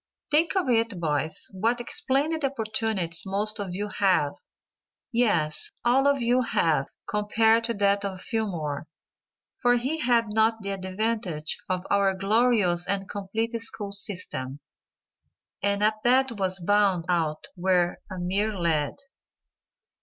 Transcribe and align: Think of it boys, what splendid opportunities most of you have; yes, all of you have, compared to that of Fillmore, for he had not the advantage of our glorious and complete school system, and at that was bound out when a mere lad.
Think 0.31 0.55
of 0.55 0.67
it 0.67 0.99
boys, 0.99 1.45
what 1.51 1.87
splendid 1.91 2.43
opportunities 2.43 3.21
most 3.23 3.59
of 3.59 3.75
you 3.75 3.87
have; 3.87 4.33
yes, 5.11 5.69
all 5.85 6.07
of 6.07 6.23
you 6.23 6.41
have, 6.41 6.87
compared 7.07 7.65
to 7.65 7.75
that 7.75 8.03
of 8.03 8.19
Fillmore, 8.19 8.87
for 9.61 9.75
he 9.75 9.99
had 9.99 10.33
not 10.33 10.63
the 10.63 10.71
advantage 10.71 11.55
of 11.69 11.85
our 11.91 12.15
glorious 12.15 12.87
and 12.87 13.07
complete 13.07 13.51
school 13.61 13.91
system, 13.91 14.59
and 15.61 15.83
at 15.83 16.01
that 16.03 16.31
was 16.31 16.59
bound 16.59 17.05
out 17.07 17.45
when 17.53 17.97
a 18.09 18.17
mere 18.17 18.57
lad. 18.57 18.95